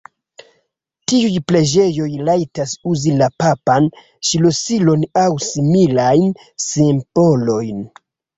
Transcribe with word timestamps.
Tiuj 1.09 1.33
preĝejoj 1.51 2.07
rajtas 2.29 2.73
uzi 2.93 3.13
la 3.19 3.27
papan 3.43 3.91
ŝlosilon 4.31 5.05
aŭ 5.25 5.27
similajn 5.51 6.35
simbolojn. 6.71 7.87